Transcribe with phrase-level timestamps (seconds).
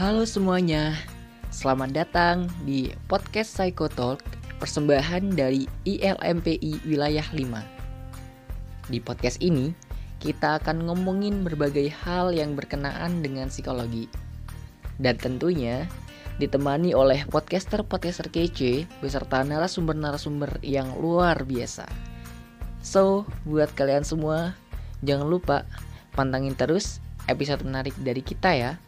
[0.00, 0.96] Halo semuanya,
[1.52, 4.24] selamat datang di podcast Psycho Talk
[4.56, 8.88] persembahan dari ILMPI Wilayah 5.
[8.88, 9.76] Di podcast ini,
[10.16, 14.08] kita akan ngomongin berbagai hal yang berkenaan dengan psikologi.
[14.96, 15.84] Dan tentunya
[16.40, 21.84] ditemani oleh podcaster-podcaster kece beserta narasumber-narasumber yang luar biasa.
[22.80, 24.56] So, buat kalian semua,
[25.04, 25.68] jangan lupa
[26.16, 28.80] pantangin terus episode menarik dari kita ya.